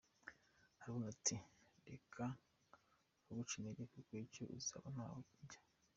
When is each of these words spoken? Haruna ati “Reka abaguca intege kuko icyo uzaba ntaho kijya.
Haruna 0.81 1.07
ati 1.15 1.35
“Reka 1.87 2.23
abaguca 3.29 3.53
intege 3.57 3.83
kuko 3.93 4.11
icyo 4.25 4.43
uzaba 4.57 4.87
ntaho 4.95 5.19
kijya. 5.31 5.59